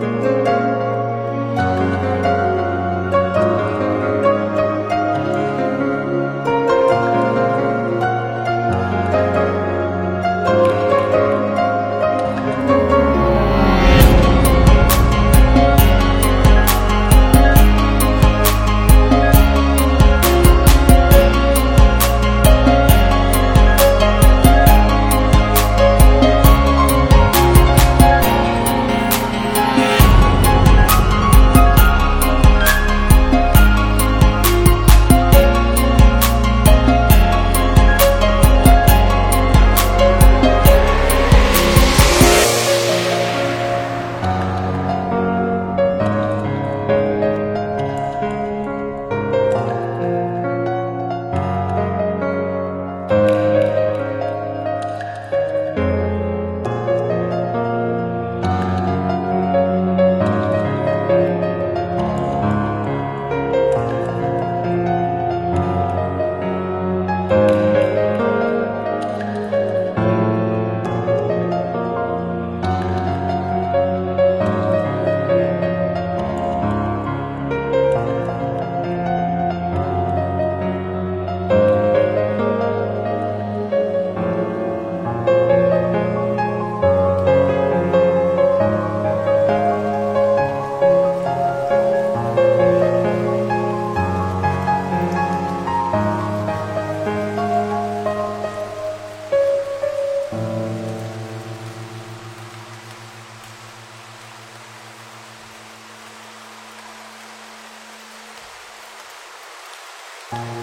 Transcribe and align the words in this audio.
Bye. 0.00 0.57
Bye. 110.30 110.57